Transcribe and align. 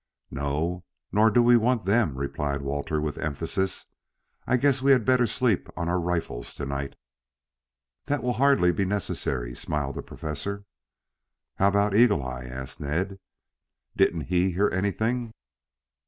"No, 0.31 0.83
nor 1.11 1.29
do 1.29 1.43
we 1.43 1.55
want 1.55 1.85
them," 1.85 2.17
replied 2.17 2.63
Walter, 2.63 2.99
with 2.99 3.19
emphasis. 3.19 3.85
"I 4.47 4.57
guess 4.57 4.81
we 4.81 4.93
had 4.93 5.05
better 5.05 5.27
sleep 5.27 5.69
on 5.77 5.87
our 5.87 5.99
rifles 5.99 6.55
to 6.55 6.65
night." 6.65 6.95
"That 8.05 8.23
will 8.23 8.33
hardly 8.33 8.71
be 8.71 8.83
necessary," 8.83 9.53
smiled 9.55 9.93
the 9.93 10.01
Professor. 10.01 10.65
"How 11.57 11.67
about 11.67 11.95
Eagle 11.95 12.25
eye?" 12.25 12.45
asked 12.45 12.79
Ned. 12.81 13.19
"Didn't 13.95 14.21
he 14.21 14.49
hear 14.53 14.71
anything?" 14.73 15.35